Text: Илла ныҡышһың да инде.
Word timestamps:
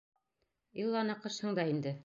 Илла 0.85 1.05
ныҡышһың 1.11 1.57
да 1.61 1.71
инде. 1.75 1.97